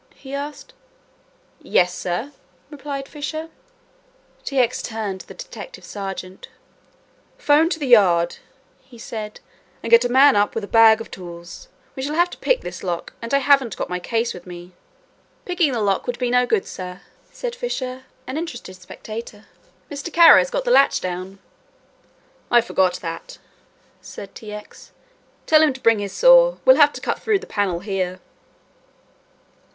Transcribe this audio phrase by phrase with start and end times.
[0.15, 0.73] he asked.
[1.61, 2.31] "Yes, sir,"
[2.71, 3.49] replied Fisher.
[4.43, 4.57] T.
[4.57, 4.81] X.
[4.81, 6.47] turned to the detective sergeant.
[7.37, 8.37] "'Phone to the Yard,"
[8.79, 9.41] he said,
[9.83, 11.67] "and get a man up with a bag of tools.
[11.95, 14.71] We shall have to pick this lock and I haven't got my case with me."
[15.45, 19.45] "Picking the lock would be no good, sir," said Fisher, an interested spectator,
[19.91, 20.11] "Mr.
[20.11, 21.37] Kara's got the latch down."
[22.49, 23.37] "I forgot that,"
[24.01, 24.51] said T.
[24.51, 24.93] X.
[25.45, 28.19] "Tell him to bring his saw, we'll have to cut through the panel here."